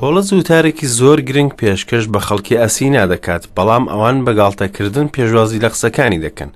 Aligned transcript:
پۆڵە 0.00 0.20
زووتارێکی 0.30 0.86
زۆر 0.98 1.18
گرنگ 1.28 1.50
پێشکەش 1.60 2.04
بە 2.12 2.20
خەڵکی 2.26 2.60
ئەسی 2.62 2.92
نادەکات 2.96 3.42
بەڵام 3.56 3.84
ئەوان 3.92 4.16
بەگاڵتەکردن 4.26 5.06
پێشوازی 5.14 5.62
لە 5.64 5.68
قسەکانی 5.74 6.22
دەکەن. 6.26 6.50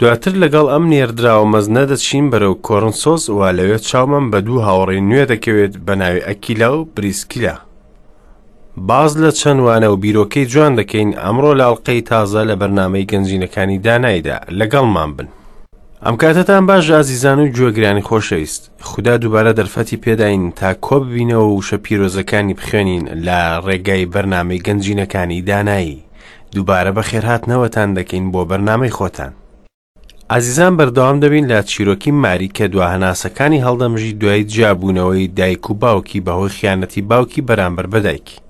دواتر 0.00 0.34
لەگەڵ 0.42 0.66
ئەم 0.72 0.84
نێردراوە 0.92 1.46
مەزنە 1.54 1.84
دەچین 1.90 2.26
بەرەو 2.32 2.54
کۆرنسۆس 2.66 3.24
وا 3.38 3.48
لەوێت 3.58 3.82
چاومەم 3.90 4.26
بە 4.32 4.38
دوو 4.46 4.64
هاوڕێ 4.66 4.98
نوێ 5.08 5.24
دەکەوێت 5.32 5.72
بە 5.86 5.94
ناوی 6.02 6.24
ئەکیلا 6.28 6.70
و 6.78 6.88
بریسکیلا. 6.94 7.56
باز 8.88 9.12
لە 9.22 9.30
چەندوانە 9.40 9.88
و 9.92 9.96
بیرۆکەی 10.02 10.46
جوان 10.52 10.72
دەکەین 10.80 11.10
ئەمڕۆ 11.22 11.52
لاڵقەی 11.60 12.00
تازە 12.10 12.42
لە 12.50 12.54
بەرنامەی 12.60 13.08
گەنجینەکانی 13.10 13.78
دانایدا 13.86 14.36
لەگەڵمان 14.60 15.10
بن. 15.16 15.28
ئەم 16.06 16.16
کاتتان 16.16 16.66
باش 16.66 16.90
ئازیزان 16.90 17.38
و 17.38 17.46
گوێگرانی 17.56 18.02
خۆشەویست 18.08 18.62
خدا 18.80 19.18
دووبارە 19.18 19.56
دەرفەتی 19.58 19.96
پێداین 20.04 20.52
تا 20.56 20.74
کۆ 20.86 20.96
ببینەوە 21.04 21.50
وشە 21.60 21.74
پیرۆزەکانی 21.84 22.54
بخێنین 22.60 23.02
لە 23.26 23.40
ڕێگای 23.66 24.06
بەرنامەی 24.12 24.62
گەنجینەکانی 24.66 25.42
دانایی 25.48 26.04
دووبارە 26.54 26.90
بە 26.96 27.02
خێرهاتنەوەتان 27.08 27.94
دەکەین 27.98 28.32
بۆ 28.32 28.40
بەرنامەی 28.50 28.90
خۆتان 28.98 29.32
ئازیزان 30.30 30.74
بەردەوام 30.78 31.18
دەبین 31.24 31.46
لە 31.52 31.62
چیرۆکی 31.70 32.10
ماری 32.24 32.48
کە 32.56 32.60
دواهناسەکانی 32.74 33.62
هەڵدەمژی 33.66 34.12
دوای 34.20 34.44
جیاببوونەوەی 34.52 35.28
دایک 35.38 35.70
و 35.70 35.74
باوکی 35.82 36.20
بەهۆی 36.26 36.54
خیانەتی 36.56 37.00
باوکی 37.10 37.44
بەرامبەر 37.48 37.86
بەدایکی. 37.92 38.40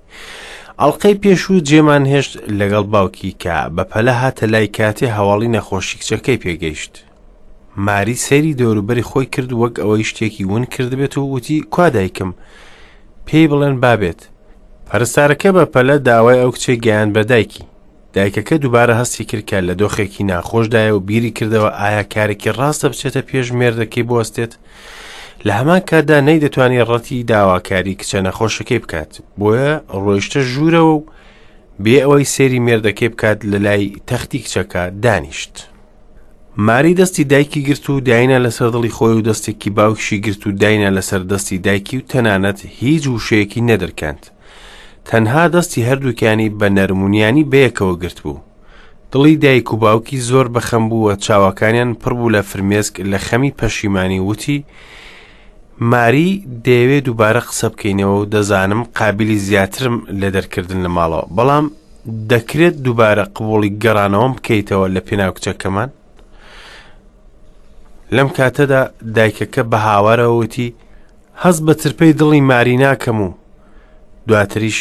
ئەڵلقەی 0.79 1.17
پێشوو 1.23 1.61
جێمان 1.69 2.03
هێشت 2.11 2.33
لەگەڵ 2.59 2.85
باوکی 2.93 3.35
کە 3.43 3.57
بەپەلە 3.77 4.13
هاتە 4.21 4.43
لای 4.53 4.67
کاتێ 4.77 5.05
هەواڵی 5.17 5.47
نەخۆشی 5.55 5.97
کچەکەی 5.99 6.41
پێگەیشت. 6.43 6.95
ماری 7.77 8.15
سەیری 8.15 8.53
دەوروبەری 8.59 9.03
خۆی 9.09 9.25
کرد 9.33 9.51
وەک 9.51 9.79
ئەوەی 9.79 10.03
شتێکی 10.09 10.43
ون 10.43 10.65
کردبێت 10.65 11.17
و 11.17 11.31
وتی 11.33 11.61
کوا 11.73 11.89
دایکم 11.95 12.31
پێی 13.27 13.47
بڵێن 13.51 13.75
بابێت 13.83 14.19
پەرستارەکە 14.91 15.49
بە 15.55 15.63
پەلە 15.73 15.97
داوای 16.07 16.39
ئەو 16.41 16.51
کچێک 16.55 16.79
گیان 16.85 17.09
بەدایکی 17.15 17.63
دایکەکە 18.15 18.55
دووبارە 18.63 18.93
هەستی 19.01 19.23
کردکە 19.29 19.59
لە 19.67 19.73
دۆخێکی 19.81 20.23
ناخۆشدایە 20.31 20.93
و 20.95 20.99
بیری 21.07 21.33
کردەوە 21.39 21.71
ئایا 21.81 22.03
کارێکی 22.13 22.49
ڕاستە 22.59 22.85
بچێتە 22.91 23.21
پێش 23.29 23.47
مێردەکەی 23.59 24.03
بوەستێت 24.09 24.53
لە 25.45 25.53
هەمان 25.59 25.79
کاتدا 25.89 26.17
نەی 26.27 26.39
دەتوانێت 26.43 26.87
ڕەتی 26.91 27.23
داواکاری 27.31 27.95
کچە 27.99 28.19
نەخۆشەکەی 28.25 28.79
بکات 28.83 29.11
بۆیە 29.39 29.73
ڕۆیشتە 30.03 30.39
ژوورەوە 30.51 30.91
و 30.97 31.03
بێ 31.83 31.97
ئەوەی 32.03 32.25
سێری 32.33 32.59
مێردەکەی 32.67 33.09
بکات 33.13 33.39
لە 33.51 33.57
لای 33.65 33.93
تەختی 34.09 34.39
کچەکە 34.43 34.83
دانیشت. 35.03 35.55
ماری 36.57 36.93
دەستی 36.95 37.23
دایکی 37.23 37.63
گرت 37.63 37.89
و 37.89 38.01
داینە 38.01 38.39
لەسەر 38.45 38.73
دڵی 38.75 38.89
خۆی 38.97 39.15
و 39.17 39.21
دەستێکی 39.23 39.69
باوکشی 39.69 40.21
گرت 40.21 40.47
و 40.47 40.51
داینە 40.51 40.91
لەسەر 40.97 41.23
دەستی 41.31 41.57
دایکی 41.57 41.97
و 41.97 42.01
تەنانەت 42.11 42.59
هیچ 42.65 43.07
وشەیەکی 43.07 43.61
نەدرکاند. 43.69 44.23
تەنها 45.05 45.43
دەستی 45.55 45.81
هەردووکیانی 45.89 46.49
بە 46.59 46.67
نەرمونیانی 46.77 47.45
بەیەکەوە 47.51 47.95
گرت 48.03 48.19
بوو. 48.23 48.39
دڵی 49.11 49.35
دایک 49.45 49.73
و 49.73 49.77
باوکی 49.77 50.17
زۆر 50.29 50.47
بەخەم 50.55 50.83
بووە 50.89 51.13
چاوەکانیان 51.25 51.91
پڕبوو 52.01 52.29
لە 52.35 52.41
فرمێسک 52.49 52.93
لە 53.11 53.17
خەمی 53.27 53.51
پەشیمانی 53.59 54.19
وتی، 54.29 54.63
ماری 55.91 56.29
دەیەوێ 56.65 56.99
دووبارە 57.07 57.41
قسە 57.49 57.67
بکەینەوە 57.73 58.17
و 58.21 58.25
دەزانم 58.33 58.81
قابلی 58.99 59.37
زیاترم 59.45 59.95
لە 60.21 60.29
دەرکردن 60.35 60.79
لە 60.85 60.89
ماڵەوە 60.97 61.27
بەڵام 61.37 61.65
دەکرێت 62.31 62.75
دووبارە 62.85 63.25
قوڵی 63.35 63.71
گەڕانەوەم 63.83 64.33
بکەیتەوە 64.37 64.87
لە 64.95 64.99
پێناو 65.07 65.31
کچەکەمان 65.37 65.89
لەم 68.15 68.27
کاتەدا 68.37 68.79
دایکەکە 69.15 69.61
بە 69.71 69.77
هاوارەوەتی 69.87 70.69
هەز 71.43 71.57
بە 71.65 71.73
ترپەی 71.81 72.13
دڵی 72.19 72.41
ماری 72.51 72.77
ناکەم 72.83 73.17
و 73.27 73.29
دواتریش 74.27 74.79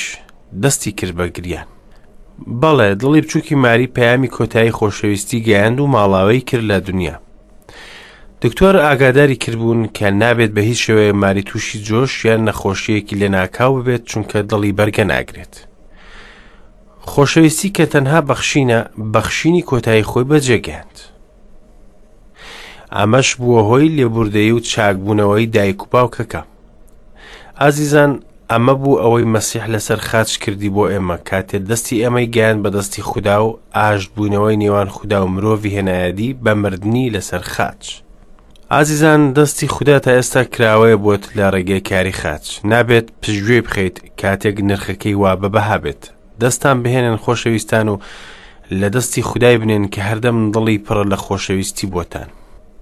دەستی 0.63 0.91
کرد 0.99 1.15
بە 1.19 1.27
گریان 1.37 1.67
بەڵێ 2.61 2.91
دڵی 3.01 3.21
بچووکی 3.25 3.55
ماری 3.65 3.87
پەیامی 3.97 4.33
کۆتایی 4.37 4.77
خۆشەویستی 4.79 5.45
گەیاند 5.47 5.79
و 5.81 5.87
ماڵاوی 5.95 6.41
کرد 6.49 6.65
لە 6.71 6.79
دنیا 6.89 7.17
دکتۆر 8.43 8.75
ئاگاداری 8.87 9.37
کردبوون 9.43 9.81
کە 9.99 10.07
نابێت 10.23 10.51
بە 10.57 10.61
هیچ 10.69 10.81
شێوەیە 10.87 11.13
ماری 11.23 11.43
تووشی 11.49 11.83
جۆش 11.87 12.15
یان 12.25 12.41
نەخۆشیەکی 12.49 13.17
لێ 13.21 13.29
ناکاو 13.37 13.77
ببێت 13.83 14.03
چونکە 14.11 14.39
دڵی 14.51 14.73
بەرگە 14.79 15.05
ناگرێت 15.13 15.55
خۆشەویستی 17.11 17.73
کە 17.77 17.83
تەنها 17.93 18.21
بەخشینە 18.29 18.79
بەخشینی 19.15 19.63
کۆتایی 19.71 20.09
خۆی 20.11 20.25
بەجێگەاند 20.31 20.99
ئەمەش 22.99 23.35
بووە 23.41 23.61
هۆی 23.69 23.89
لێبوردەی 23.97 24.53
و 24.57 24.61
چاکبوونەوەی 24.71 25.47
دایک 25.57 25.81
و 25.83 25.87
باوکەکە 25.93 26.41
ئازیزان 27.61 28.13
ئەمە 28.51 28.75
بوو 28.83 29.01
ئەوەی 29.03 29.29
مەسیح 29.35 29.65
لەسەر 29.73 30.01
خاچ 30.09 30.31
کردی 30.43 30.69
بۆ 30.75 30.85
ئێمە 30.93 31.17
کاتێ 31.29 31.59
دەستی 31.69 32.03
ئەمەی 32.05 32.27
گیان 32.35 32.59
بە 32.63 32.71
دەستی 32.77 33.01
خوددا 33.09 33.37
و 33.47 33.59
ئاشتبوونەوەی 33.77 34.61
نێوان 34.63 34.89
خوددا 34.95 35.19
و 35.23 35.27
مرۆڤ 35.35 35.63
هێنایەدی 35.77 36.35
بە 36.45 36.53
مردنی 36.63 37.11
لەسەر 37.15 37.43
خاچ. 37.55 37.85
ئازیزان 38.73 39.23
دەستی 39.37 39.67
خوددا 39.75 39.99
تا 40.05 40.11
ئێستا 40.21 40.43
کراوەیە 40.55 40.99
بۆت 41.05 41.25
لە 41.39 41.47
ڕێگەی 41.55 41.81
کاری 41.91 42.13
خاچ 42.21 42.47
نابێت 42.71 43.07
پشتگوێ 43.23 43.61
بخەیت 43.67 43.97
کاتێک 44.21 44.57
نرخەکەی 44.69 45.15
وا 45.23 45.33
بە 45.43 45.49
بەها 45.55 45.79
بێت 45.83 46.03
دەستان 46.43 46.77
بهێنن 46.83 47.17
خۆشەویستان 47.25 47.87
و 47.93 47.99
لە 48.81 48.89
دەستی 48.95 49.23
خودای 49.29 49.59
بنێن 49.61 49.85
کە 49.95 49.99
هەردەم 50.09 50.39
دڵی 50.55 50.79
پڕە 50.87 51.05
لە 51.13 51.17
خۆشەویستی 51.25 51.87
بۆتان. 51.95 52.31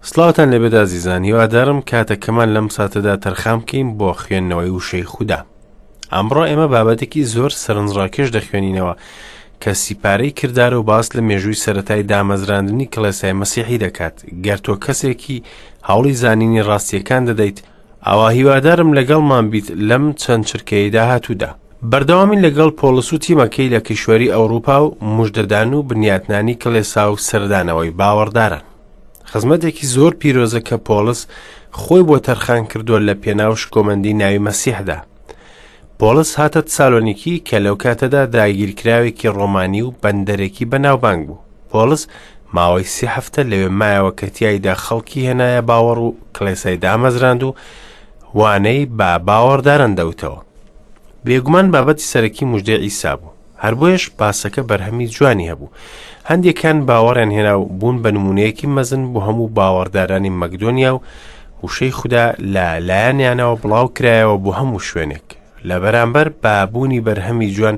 سلاوتان 0.03 0.50
لەبێدا 0.54 0.84
زیزان 0.92 1.25
هیوادارم 1.25 1.81
کاتەکەمان 1.81 2.48
لەم 2.56 2.66
ساتەدا 2.76 3.14
تەرخام 3.25 3.59
بکەین 3.62 3.88
بۆ 3.98 4.10
خوێندنەوەی 4.22 4.70
وشەی 4.76 5.04
خوددا 5.12 5.38
ئەمڕۆ 6.14 6.44
ئێمە 6.50 6.66
بابەتێکی 6.75 7.22
زۆر 7.34 7.50
سەرنجڕاکێش 7.62 8.28
دەخوێنینەوە 8.37 8.94
کە 9.62 9.72
سیپارەی 9.82 10.34
کردار 10.38 10.72
و 10.75 10.82
باس 10.91 11.06
لە 11.16 11.20
مێژووی 11.28 11.60
سەتای 11.64 12.03
دامەزراندنی 12.10 12.87
کلەسای 12.94 13.34
مەسیحی 13.41 13.78
دەکات 13.84 14.16
گەرتۆ 14.44 14.75
کەسێکی 14.84 15.38
هاوڵی 15.88 16.14
زانینی 16.22 16.62
ڕاستیەکان 16.69 17.22
دەدەیت 17.28 17.58
ئەوە 18.06 18.28
هیوادارم 18.37 18.91
لەگەڵمان 18.98 19.44
بیت 19.53 19.66
لەم 19.88 20.04
چەند 20.22 20.44
چرکەی 20.50 20.91
داهاتوودا 20.97 21.50
بەردەوامین 21.91 22.41
لەگەڵ 22.47 22.70
پۆلس 22.81 23.08
و 23.12 23.19
تیمەکەی 23.25 23.70
لە 23.75 23.81
کیشوەری 23.88 24.32
ئەوروپا 24.37 24.76
و 24.84 24.94
مژدەدان 25.16 25.70
و 25.75 25.82
بنیاتنانی 25.91 26.54
کلێسا 26.62 27.04
و 27.14 27.20
سەردانەوەی 27.28 27.92
باوەڕدارن 28.00 28.62
خزمەتێکی 29.32 29.86
زۆر 29.94 30.12
پیرۆزە 30.20 30.60
کە 30.68 30.76
پۆلس 30.88 31.20
خۆی 31.80 32.02
بۆ 32.08 32.16
تەرخان 32.26 32.62
کردووە 32.70 32.98
لە 33.08 33.14
پێناوش 33.22 33.62
کۆمەندی 33.74 34.14
ناوی 34.20 34.42
مەسیحدا. 34.46 34.98
پۆلس 35.98 36.30
هاتە 36.38 36.60
سالۆنیکی 36.76 37.34
کە 37.48 37.56
لەو 37.64 37.76
کاتەدا 37.82 38.22
داگیرکراوێکی 38.34 39.28
ڕۆمانی 39.38 39.82
و 39.84 39.92
بەندەرێکی 40.02 40.64
بەناوبانگ 40.70 41.22
بوو. 41.26 41.38
پۆلس 41.70 42.02
ماوەی 42.54 42.84
سی 42.94 43.06
هەفتە 43.14 43.40
لەوێ 43.50 43.68
مایەوە 43.80 44.12
کەتیایدا 44.20 44.74
خەڵکی 44.84 45.20
هێنایە 45.28 45.62
باوەڕ 45.68 45.98
و 46.06 46.08
کلێسای 46.34 46.76
دامەزراند 46.84 47.42
و 47.46 47.50
وانەی 48.38 48.86
با 48.98 49.10
باوەڕدارەن 49.28 49.92
دەوتەوە. 49.98 50.40
بێگومان 51.26 51.66
بابەتی 51.74 52.08
سەرەکی 52.12 52.42
مژدە 52.52 52.76
ئیسا 52.86 53.12
بوو. 53.20 53.38
هەر 53.64 53.74
بۆیش 53.80 54.02
باسەکە 54.19 54.62
بەرهەمی 54.70 55.06
جوانی 55.14 55.50
هەبوو 55.50 55.72
هەندێکان 56.30 56.78
باوەڕیان 56.88 57.30
هێنا 57.36 57.54
و 57.58 57.69
بوون 57.80 57.96
بە 58.04 58.10
نمونەیەکی 58.16 58.72
مەزن 58.76 59.02
بۆ 59.12 59.20
هەموو 59.26 59.52
باوەڕدارانی 59.58 60.36
مەکدۆنیا 60.41 60.92
و 60.94 60.98
وشەی 61.66 61.96
خوددا 61.98 62.24
لە 62.54 62.66
لایەنیانەوە 62.88 63.60
بڵاو 63.62 63.86
کرایەوە 63.96 64.36
بۆ 64.44 64.50
هەموو 64.58 64.84
شوێنێک 64.88 65.26
لە 65.69 65.76
بەرامبەر 65.82 66.26
بابوونی 66.42 67.02
بەرهەمی 67.06 67.48
جوان 67.56 67.76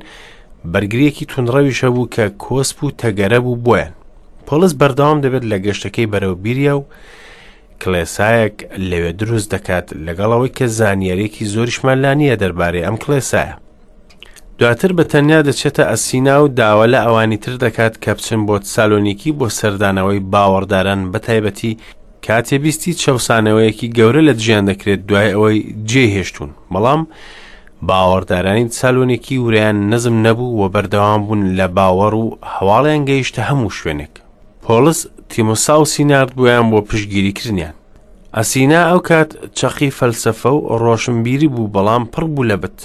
بەرگریەکی 0.73 1.25
تونڕەویش 1.33 1.79
هەبوو 1.87 2.11
کە 2.15 2.25
کۆسپ 2.45 2.79
و 2.85 2.91
تەگەرە 3.01 3.39
بوو 3.45 3.61
بۆیان 3.67 3.93
پۆلس 4.47 4.73
بەردەوام 4.81 5.19
دەبێت 5.25 5.45
لە 5.53 5.59
گەشتەکەی 5.65 6.11
بەرەو 6.13 6.35
بیریە 6.45 6.75
و 6.79 6.85
کلێسایەک 7.81 8.57
لەوێ 8.91 9.11
دروست 9.21 9.49
دەکات 9.55 9.87
لەگەڵەوەی 10.07 10.55
کە 10.57 10.67
زانیارێکی 10.79 11.45
زۆریشمان 11.53 11.99
لا 12.05 12.13
نییە 12.21 12.37
دەربارەی 12.43 12.87
ئەم 12.87 12.97
کلێسایە 13.03 13.55
دواتر 14.63 14.93
بە 14.99 15.05
تەنیا 15.13 15.41
دەچێتە 15.49 15.83
ئەسینا 15.91 16.37
و 16.45 16.49
داوا 16.61 16.87
لە 16.93 16.99
ئەوانی 17.05 17.39
تر 17.45 17.55
دەکات 17.65 17.95
کە 18.03 18.11
بچن 18.17 18.41
بۆ 18.49 18.57
سالۆنیکی 18.75 19.31
بۆ 19.39 19.47
سەردانەوەی 19.61 20.25
باوەڕداران 20.33 21.01
بە 21.13 21.19
تایبەتی 21.27 21.77
کاتێبیستی 22.27 22.93
چەسانەوەیەکی 23.03 23.93
گەورە 23.99 24.23
لە 24.29 24.35
جیان 24.43 24.65
دەکرێت 24.71 25.01
دوای 25.09 25.31
ئەوەی 25.35 25.59
جێهێشتون 25.91 26.51
بەڵام 26.73 27.01
باوەڕدارانی 27.89 28.65
سالۆنێکی 28.81 29.37
وریان 29.45 29.77
نەزم 29.93 30.17
نەبوو 30.27 30.53
و 30.61 30.63
بەردەوام 30.75 31.21
بوون 31.27 31.43
لە 31.59 31.67
باوەڕ 31.77 32.15
و 32.23 32.27
هەواڵیان 32.55 33.03
گەیشتە 33.09 33.41
هەموو 33.49 33.75
شوێنێک 33.79 34.15
پۆلس 34.65 35.01
تیمۆسا 35.31 35.75
و 35.83 35.91
سینارد 35.95 36.33
بۆیان 36.39 36.67
بۆ 36.73 36.79
پشگیریکردیان 36.89 37.75
ئەسینا 38.37 38.81
ئەو 38.91 39.01
کات 39.09 39.31
چەقی 39.59 39.91
فەلسفە 39.99 40.51
و 40.57 40.61
ڕۆشنبیری 40.83 41.49
بوو 41.55 41.73
بەڵام 41.75 42.03
پڕ 42.13 42.25
بوو 42.35 42.49
لە 42.53 42.57
بت 42.63 42.79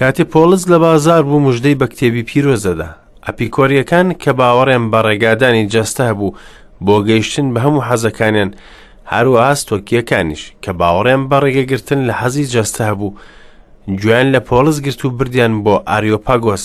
کاتی 0.00 0.24
پۆلس 0.34 0.62
لە 0.72 0.78
بازار 0.86 1.22
بوو 1.28 1.40
مژدەی 1.46 1.74
بە 1.80 1.86
کتێبی 1.92 2.22
پیرۆزەدا 2.30 2.88
ئەپیکۆریەکان 3.26 4.08
کە 4.22 4.30
باوەڕێن 4.40 4.84
بە 4.92 4.98
ڕێگادانی 5.06 5.68
جەستا 5.74 6.06
بوو 6.18 6.36
بۆ 6.86 6.94
گەیشتن 7.08 7.46
بە 7.54 7.60
هەموو 7.64 7.86
حەزەکانیان 7.88 8.50
هەروە 9.12 9.38
ئاستۆکیەکانیش 9.44 10.42
کە 10.64 10.72
باوەڕێن 10.80 11.22
بە 11.30 11.36
ڕێگەگرتن 11.44 12.00
لە 12.08 12.14
حەزی 12.20 12.46
جەستا 12.54 12.88
بوو 12.98 13.12
گویان 14.00 14.28
لە 14.34 14.40
پۆلس 14.48 14.78
گرت 14.86 15.00
و 15.04 15.10
بردیان 15.18 15.54
بۆ 15.64 15.74
ئاریۆپاگۆس 15.90 16.64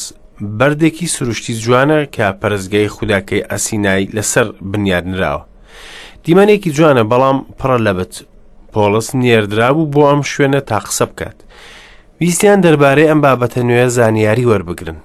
بەردێکی 0.57 1.07
سروشتی 1.15 1.53
جوانە 1.63 1.99
کە 2.15 2.25
پەرزگای 2.41 2.89
خوداکەی 2.95 3.45
ئەسینایی 3.51 4.11
لەسەر 4.15 4.47
بنیادنراوە 4.71 5.43
دیمانێکی 6.25 6.71
جوانە 6.77 7.03
بەڵام 7.11 7.37
پڕە 7.59 7.77
لەبت 7.87 8.13
پۆلس 8.73 9.07
نێردرابوو 9.21 9.89
بۆ 9.93 10.01
ئەم 10.09 10.21
شوێنە 10.33 10.59
تا 10.69 10.79
قسە 10.85 11.05
بکات 11.11 11.37
ویستیان 12.23 12.61
دەربارەی 12.65 13.07
ئەم 13.09 13.19
بابەتە 13.25 13.57
نوێ 13.67 13.87
زانیاری 13.97 14.47
وەربگرن 14.51 14.99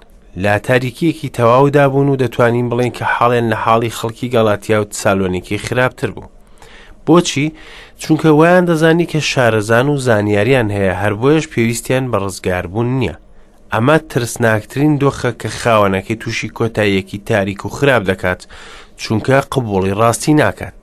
لا 0.44 0.54
تاریکیەکی 0.68 1.32
تەواودا 1.38 1.86
بوون 1.90 2.08
و 2.08 2.16
دەتوانین 2.22 2.68
بڵێن 2.70 2.92
کە 2.96 3.04
حاڵێن 3.14 3.46
لە 3.52 3.56
حاڵی 3.64 3.90
خەڵکی 3.98 4.32
گەڵاتیا 4.34 4.78
و 4.82 4.86
سالۆنێکی 5.02 5.58
خراپتر 5.66 6.10
بوو 6.14 6.28
بۆچی 7.06 7.46
چونکە 8.02 8.26
ویان 8.38 8.64
دەزانی 8.70 9.06
کە 9.12 9.18
شارەزان 9.30 9.86
و 9.88 9.96
زانیاریان 10.06 10.68
هەیە 10.76 10.94
هەر 11.02 11.14
بۆیش 11.20 11.44
پێویستیان 11.52 12.04
بە 12.12 12.18
ڕزگاربوون 12.24 12.86
نییە 12.98 13.16
ئەمە 13.72 13.96
ترسناکترین 14.10 14.94
دۆخە 15.02 15.30
کە 15.40 15.48
خاوەنەکەی 15.60 16.16
تووشی 16.20 16.48
کۆتاییەکی 16.58 17.18
تاریک 17.28 17.60
و 17.66 17.68
خراپ 17.76 18.02
دەکات 18.10 18.40
چونکە 19.02 19.36
قبوڵی 19.52 19.92
ڕاستی 20.00 20.34
ناکات 20.42 20.74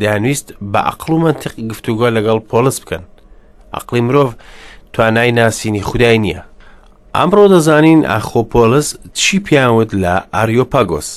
دەیانویست 0.00 0.48
بە 0.72 0.78
عقل 0.92 1.10
و 1.12 1.18
منتیق 1.22 1.52
گفتوگۆ 1.70 2.06
لەگەڵ 2.16 2.38
پۆلس 2.50 2.78
بکەن 2.82 3.02
عقلی 3.78 4.00
مرۆڤ 4.08 4.32
توانای 4.94 5.32
ناسینی 5.32 5.80
خودای 5.90 6.18
نییە 6.24 6.38
ئەمڕۆ 7.16 7.44
دەزانین 7.54 8.00
ئاخۆپۆلس 8.10 8.88
چی 9.12 9.38
پیاوت 9.38 9.90
لە 10.02 10.14
ئاریۆپاگۆس 10.34 11.08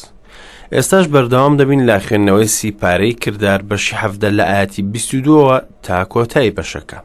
ئێستاش 0.75 1.05
بەردەوام 1.13 1.53
دەبین 1.59 1.81
لا 1.89 1.99
خوێندنەوەی 2.05 2.47
سیپارەی 2.55 3.13
کردار 3.21 3.61
بەشی 3.69 3.95
هەفتە 4.01 4.29
لە 4.37 4.45
ئاتی 4.51 4.85
22ەوە 4.93 5.61
تا 5.85 6.05
کۆتایی 6.13 6.53
بەشەکە 6.57 6.97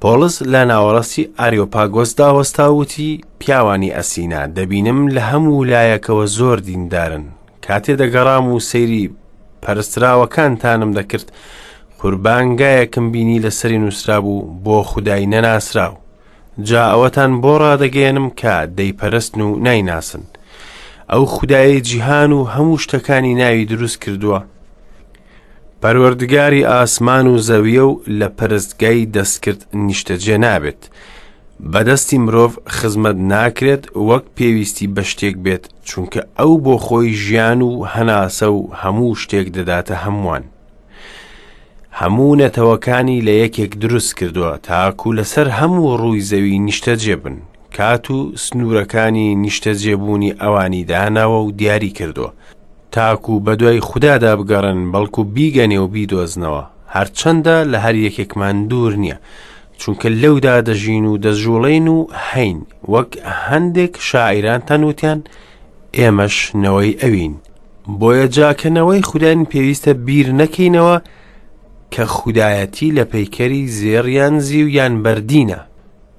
پۆلس 0.00 0.36
لە 0.52 0.62
ناوەڕاستی 0.70 1.28
ئاریۆپاگۆس 1.38 2.10
داوەستاوتی 2.20 3.20
پیاوانی 3.38 3.94
ئەسینا 3.96 4.42
دەبینم 4.56 5.00
لە 5.14 5.20
هەموو 5.32 5.64
لایەکەوە 5.72 6.24
زۆر 6.36 6.58
دیندارن 6.68 7.24
کاتێ 7.66 7.96
دەگەڕام 8.00 8.44
و 8.54 8.60
سەیری 8.70 9.04
پەرستراوەکانتانم 9.62 10.90
دەکرد 10.98 11.28
قوربانگایەکم 12.02 13.10
بینی 13.12 13.40
لەسری 13.42 13.78
نووسرا 13.82 14.20
بوو 14.20 14.48
بۆ 14.64 14.78
خودایی 14.90 15.30
نەناسراو 15.32 15.94
جا 16.68 16.84
ئەوەتان 16.92 17.32
بۆ 17.42 17.52
ڕدەگەێنم 17.60 18.28
کە 18.40 18.54
دەیپەرستن 18.78 19.40
و 19.46 19.48
نایناسن 19.66 20.24
ئەو 21.10 21.24
خودایی 21.34 21.80
جیهان 21.80 22.32
و 22.32 22.40
هەموو 22.54 22.82
شتەکانی 22.84 23.34
ناوی 23.40 23.64
دروست 23.72 23.98
کردووە 24.04 24.40
پەروەردگاری 25.82 26.64
ئاسمان 26.74 27.26
و 27.28 27.38
زەویە 27.48 27.84
و 27.90 28.00
لە 28.20 28.28
پەرستگای 28.38 29.10
دەستکرد 29.14 29.60
نیشتەجێ 29.86 30.36
نابێت 30.44 30.82
بەدەستی 31.72 32.16
مرۆڤ 32.24 32.52
خزمەت 32.78 33.16
ناکرێت 33.32 33.84
وەک 34.08 34.24
پێویستی 34.36 34.86
بە 34.94 35.02
شتێک 35.10 35.36
بێت 35.44 35.64
چونکە 35.88 36.20
ئەو 36.38 36.52
بۆ 36.64 36.74
خۆی 36.84 37.12
ژیان 37.22 37.60
و 37.62 37.70
هەناسە 37.94 38.48
و 38.56 38.58
هەموو 38.82 39.18
شتێک 39.22 39.46
دەداتە 39.56 39.94
هەمووان 40.04 40.44
هەموو 42.00 42.32
نەتەوەکانی 42.42 43.18
لە 43.26 43.34
یەکێک 43.42 43.72
دروست 43.82 44.12
کردووە 44.18 44.52
تاکو 44.68 45.08
لەسەر 45.18 45.48
هەموو 45.58 45.96
ڕووی 46.00 46.20
زەوی 46.30 46.58
نیشتە 46.66 46.94
جێبن 47.02 47.36
کات 47.76 48.06
و 48.14 48.18
سنوورەکانی 48.44 49.28
نیشتە 49.44 49.72
جێبوونی 49.82 50.36
ئەوانی 50.42 50.84
داناوە 50.90 51.40
و 51.46 51.50
دیاری 51.60 51.90
کردووە 51.98 52.30
تاکو 52.94 53.40
بە 53.44 53.50
دوای 53.60 53.80
خوددادا 53.88 54.32
بگەڕن 54.38 54.78
بەڵکو 54.92 55.22
بیگەنێ 55.34 55.78
و 55.84 55.90
بیدۆزنەوە 55.94 56.62
هەرچەندە 56.96 57.56
لە 57.72 57.78
هەر 57.84 57.94
یەکێکمان 58.06 58.56
دوور 58.70 58.94
نییە 59.02 59.16
چونکە 59.80 60.08
لەودا 60.22 60.56
دەژین 60.68 61.04
و 61.10 61.16
دەژوڵین 61.24 61.86
و 61.94 61.98
هەین 62.32 62.58
وەک 62.92 63.10
هەندێک 63.48 63.94
شاعران 64.08 64.60
تەنوتیان 64.68 65.20
ئێمەش 65.98 66.36
نەوەی 66.62 66.98
ئەوین 67.02 67.34
بۆیە 68.00 68.26
جاکەنەوەی 68.36 69.02
خوددان 69.08 69.40
پێویستە 69.52 69.88
بیر 70.06 70.28
نەکەینەوە 70.40 70.96
کە 71.92 72.04
خودایەتی 72.16 72.90
لە 72.96 73.04
پەیکەری 73.12 73.64
زێڕیان 73.80 74.34
زیویان 74.46 74.94
بەردینە 75.04 75.58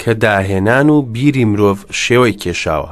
کە 0.02 0.12
داهێنان 0.24 0.88
و 0.96 0.98
بیری 1.14 1.46
مرۆڤ 1.52 1.78
شێوەی 2.02 2.38
کێشاوە 2.42 2.92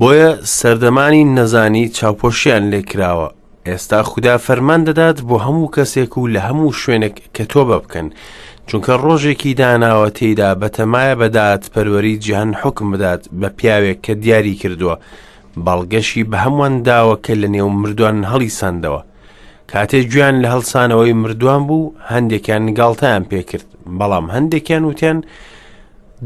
بۆیە 0.00 0.30
سەردەمانی 0.58 1.24
نەزانی 1.36 1.88
چاوپۆشیان 1.96 2.64
لێکراوە 2.72 3.28
ئێستا 3.68 4.00
خوددا 4.10 4.34
فەرمان 4.46 4.80
دەدات 4.88 5.18
بۆ 5.28 5.36
هەموو 5.46 5.70
کەسێک 5.76 6.12
و 6.18 6.28
لە 6.34 6.40
هەموو 6.48 6.76
شوێنێک 6.80 7.16
کە 7.34 7.44
تۆ 7.52 7.62
بە 7.68 7.76
بکەن 7.84 8.08
چونکە 8.68 8.92
ڕۆژێکی 9.04 9.54
داناوە 9.60 10.08
تێیدا 10.16 10.50
بەتەمایە 10.60 11.14
بەدات 11.20 11.62
پەروەری 11.72 12.18
جیهان 12.24 12.52
حکم 12.60 12.86
بدات 12.92 13.22
بە 13.40 13.48
پیاوێک 13.56 13.98
کە 14.06 14.12
دیاری 14.22 14.54
کردووە 14.60 14.94
بەڵگەشی 15.64 16.22
بە 16.30 16.36
هەمووان 16.44 16.74
داوە 16.88 17.16
کە 17.24 17.32
لە 17.42 17.48
نێو 17.54 17.68
مردوان 17.80 18.18
هەڵی 18.30 18.50
سندەوە 18.58 19.00
کاتێ 19.72 19.98
گویان 20.12 20.36
لە 20.42 20.48
هەڵسانەوەی 20.54 21.18
مردووان 21.22 21.62
بوو 21.68 21.92
هەندێکیان 22.12 22.62
نگاڵتەیان 22.70 23.22
پێکرد 23.30 23.66
بەڵام 23.98 24.26
هەندێکیان 24.34 24.82
وتیان 24.90 25.18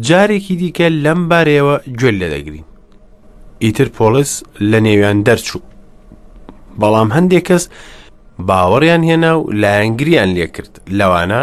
جارێکی 0.07 0.55
دیکە 0.63 0.87
لەم 1.05 1.21
بارەیەوە 1.31 1.75
گوێل 2.01 2.17
لە 2.23 2.29
دەگرین 2.35 2.67
ئیتر 3.65 3.89
پۆلس 3.97 4.33
لە 4.71 4.79
نێویان 4.87 5.19
دەرچوو 5.29 5.63
بەڵام 6.81 7.09
هەندێک 7.17 7.45
کەس 7.49 7.65
باوەڕیان 8.49 9.03
هێنا 9.11 9.33
و 9.39 9.43
لایەنگریان 9.63 10.31
لێکرد 10.39 10.73
لەوانە 10.99 11.43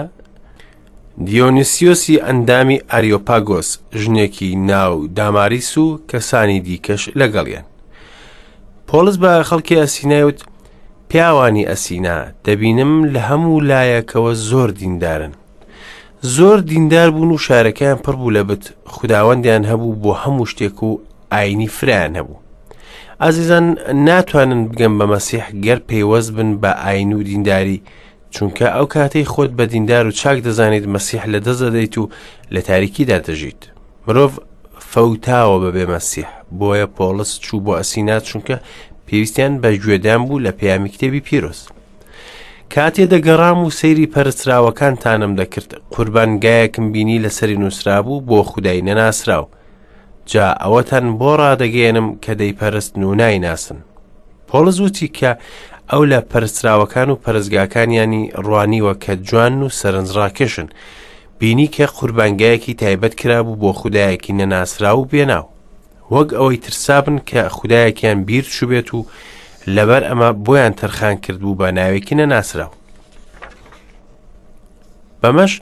دیۆنیسیۆسی 1.28 2.16
ئەندامی 2.26 2.78
ئەریۆپاگۆس 2.92 3.68
ژنێکی 4.02 4.50
ناو 4.72 4.94
داماریس 5.18 5.72
و 5.84 5.86
کەسانی 6.10 6.60
دیکەش 6.68 7.04
لەگەڵیان 7.20 7.66
پۆلس 8.88 9.16
بە 9.24 9.32
خەڵکی 9.50 9.76
ئەسینایوت 9.82 10.40
پیاوانی 11.12 11.66
ئەسینا 11.72 12.18
دەبینم 12.48 12.92
لە 13.14 13.22
هەموو 13.30 13.60
لایەکەوە 13.72 14.34
زۆر 14.50 14.70
دیندارن 14.82 15.32
زۆر 16.36 16.58
دیندار 16.72 17.10
بوون 17.16 17.32
و 17.34 17.38
شارەکەیان 17.48 18.00
پڕ 18.06 18.16
بوو 18.20 18.32
لە 18.38 18.44
بت 18.50 18.64
خداوەندیان 18.96 19.64
هەبوو 19.72 19.96
بۆ 20.04 20.12
هەموو 20.24 20.46
شتێک 20.52 20.80
و 20.84 20.90
ئاینی 21.34 21.68
فریان 21.78 22.14
هەبوو 22.20 22.38
ئازیزان 23.24 23.66
ناتوانن 24.08 24.64
بگەم 24.72 24.94
بە 25.00 25.06
مەسیح 25.14 25.46
گەر 25.66 25.80
پەیوەست 25.90 26.32
بن 26.38 26.50
بە 26.62 26.72
ئاین 26.86 27.12
و 27.14 27.24
دینداری 27.32 27.82
چونکە 28.34 28.62
ئەو 28.76 28.86
کاتەی 28.94 29.30
خۆت 29.34 29.52
بە 29.58 29.62
دیندار 29.74 30.06
و 30.08 30.12
چاک 30.22 30.38
دەزانیت 30.48 30.86
مەسیح 30.96 31.24
لە 31.34 31.40
دەزەدەیت 31.48 31.96
و 31.98 32.10
لە 32.54 32.60
تاریکیدا 32.70 33.20
دەژیت 33.26 33.62
مرۆڤ 34.08 34.32
فەوتاوە 34.92 35.58
بە 35.64 35.70
بێ 35.76 35.86
مەسیح 35.94 36.28
بۆیە 36.60 36.86
پۆڵس 36.98 37.32
چوو 37.46 37.60
بۆ 37.66 37.74
ئەسینا 37.80 38.18
چونکە 38.28 38.56
پێویستیان 39.10 39.54
بە 39.62 39.70
گوێدان 39.84 40.22
بوو 40.28 40.44
لە 40.46 40.52
پەیامی 40.60 40.90
کتێبی 40.94 41.24
پیرۆست. 41.28 41.66
کاتێ 42.74 43.06
دەگەڕام 43.14 43.60
و 43.68 43.72
سەیری 43.80 44.12
پەرسراوەکانتانم 44.14 45.34
دەکرد 45.40 45.70
قوربانگایەکم 45.96 46.86
بینی 46.94 47.24
لەسەری 47.26 47.58
نووسرابوو 47.64 48.24
بۆ 48.30 48.38
خودای 48.50 48.82
نەناسراو 48.88 49.46
جا 50.32 50.46
ئەوەتەن 50.64 51.08
بۆ 51.20 51.32
ڕدەگەێنم 51.42 52.08
کە 52.24 52.34
دەیپەرست 52.40 52.94
و 53.08 53.16
نایناسن 53.22 53.80
پۆلز 54.50 54.78
وتی 54.86 55.10
کە 55.18 55.32
ئەو 55.94 56.04
لە 56.12 56.20
پەرسراوەکان 56.32 57.10
و 57.12 57.18
پەرزگاکانیانی 57.26 58.24
ڕوانیوە 58.46 58.94
کە 59.04 59.12
جوان 59.30 59.56
و 59.64 59.70
سەرنجڕاکێشن 59.80 60.68
بینی 61.40 61.68
کە 61.76 61.82
قوربانگایەکی 62.00 62.74
تایبەت 62.82 63.14
کرابوو 63.22 63.56
بۆ 63.62 63.72
خودایەکی 63.80 64.34
نەناسرا 64.40 64.92
و 64.98 65.08
بێناو 65.12 65.48
وەک 66.12 66.30
ئەوەی 66.34 66.58
ترسابن 66.58 67.18
کە 67.30 67.42
خودایەکیان 67.58 68.24
بیر 68.28 68.44
شوبێت 68.44 68.94
و 68.94 69.06
لەبەر 69.76 70.04
ئەمە 70.10 70.30
بۆیان 70.46 70.74
تەرخان 70.80 71.16
کردبوو 71.24 71.56
بە 71.60 71.68
ناوێکی 71.78 72.16
نەناسراو 72.20 72.72
بەمەش 75.22 75.54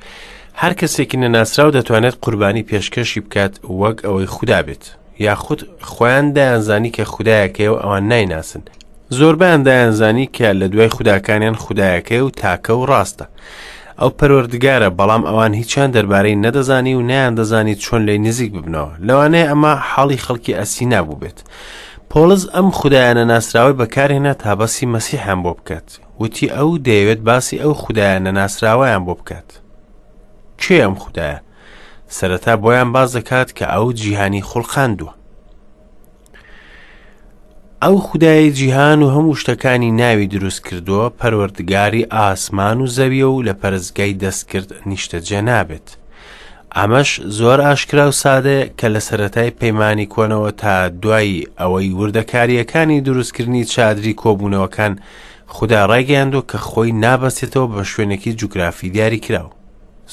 هەر 0.62 0.74
کەسێکی 0.80 1.18
نەناسراو 1.24 1.72
دەتوانێت 1.78 2.16
قوربانی 2.24 2.68
پێشکەشی 2.70 3.20
بکات 3.26 3.54
وەک 3.80 3.98
ئەوەی 4.06 4.26
خوددا 4.34 4.62
بێت 4.68 4.84
یاخود 5.26 5.62
خۆیان 5.92 6.28
دایانزانی 6.36 6.92
کە 6.96 7.02
خوددایەکەی 7.12 7.72
و 7.74 7.80
ئەوان 7.84 8.04
نایناسن 8.12 8.62
زۆربیان 9.18 9.62
دایانزانی 9.68 10.30
کە 10.38 10.48
لە 10.60 10.66
دوای 10.72 10.90
خودداکانیان 10.96 11.56
خوددایەکەی 11.64 12.26
و 12.26 12.30
تاکە 12.42 12.70
و 12.78 12.86
ڕاستە 12.90 13.26
ئەو 14.00 14.10
پەروەردگارە 14.20 14.90
بەڵام 15.00 15.24
ئەوان 15.26 15.54
هیچیان 15.60 15.90
دەربارەی 15.96 16.36
نەدەزانی 16.46 16.96
و 17.00 17.06
نیان 17.12 17.34
دەزانی 17.40 17.76
چۆن 17.84 18.02
لی 18.08 18.18
نزیک 18.28 18.52
ببنەوە 18.56 18.92
لەوانەیە 19.08 19.50
ئەمە 19.50 19.74
حاڵی 19.92 20.18
خەڵکی 20.26 20.58
ئەسی 20.60 20.86
نابوو 20.94 21.16
بێت 21.22 21.40
پۆلز 22.12 22.44
ئەم 22.56 22.68
خدایانە 22.80 23.24
ناسراوی 23.32 23.74
بەکارهێنا 23.82 24.34
تابەسی 24.44 24.86
مەسیحیان 24.94 25.40
بۆ 25.44 25.52
بکات 25.60 25.88
وتی 26.20 26.48
ئەو 26.56 26.72
دەیەوێت 26.88 27.20
باسی 27.28 27.62
ئەو 27.64 27.74
خدایانە 27.84 28.32
ناسراوەیان 28.40 29.04
بۆ 29.08 29.14
بکات 29.20 29.50
کێ 30.62 30.72
ئەم 30.84 30.96
خدایە 31.04 31.40
سەرەتا 32.18 32.54
بۆیان 32.64 32.90
باز 32.96 33.10
دەکات 33.18 33.50
کە 33.58 33.64
ئەو 33.74 33.88
جیهانی 34.00 34.42
خوڵخاندووە 34.50 35.14
ئەو 37.84 37.98
خدای 37.98 38.52
جیهان 38.52 39.02
و 39.04 39.12
هەموو 39.34 39.40
شتەکانی 39.40 39.92
ناوی 39.92 40.28
دروست 40.28 40.62
کردووە 40.68 41.12
پەروەردگاری 41.22 42.08
ئاسمان 42.14 42.82
و 42.82 42.88
زەویە 42.88 43.26
و 43.28 43.44
لە 43.44 43.50
پەرزگای 43.60 44.14
دەستکرد 44.24 44.70
نیشتەجێ 44.90 45.32
نابێت. 45.50 45.96
ئەمەش 46.76 47.22
زۆر 47.38 47.60
ئاشکرا 47.62 48.08
و 48.10 48.18
سادەیە 48.22 48.70
کە 48.82 48.86
لە 48.96 49.00
سەتای 49.08 49.50
پەیمانانی 49.60 50.06
کۆنەوە 50.14 50.52
تا 50.62 50.90
دوایی 50.90 51.48
ئەوەی 51.60 51.96
وردەکاریەکانی 52.00 53.02
دروستکردنی 53.08 53.66
چادری 53.74 54.14
کۆبوونەوەکان 54.22 55.00
خدا 55.48 55.82
ڕایگەاندۆ 55.90 56.42
کە 56.52 56.58
خۆی 56.70 56.94
نابەستێتەوە 57.04 57.68
بە 57.76 57.84
شوێنێکی 57.92 58.30
جوگرافی 58.40 58.90
دیاری 58.90 59.20
کراوە. 59.26 59.54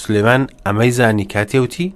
سلێمان 0.01 0.43
ئەمەی 0.67 0.91
زانی 0.99 1.29
کاتێوتی؟ 1.35 1.93